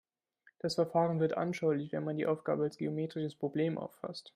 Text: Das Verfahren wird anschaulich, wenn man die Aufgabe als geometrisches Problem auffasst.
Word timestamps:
Das 0.57 0.73
Verfahren 0.73 1.19
wird 1.19 1.37
anschaulich, 1.37 1.91
wenn 1.91 2.03
man 2.03 2.17
die 2.17 2.25
Aufgabe 2.25 2.63
als 2.63 2.77
geometrisches 2.77 3.35
Problem 3.35 3.77
auffasst. 3.77 4.29